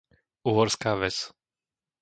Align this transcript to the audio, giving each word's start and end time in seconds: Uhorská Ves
Uhorská 0.49 0.95
Ves 0.97 1.29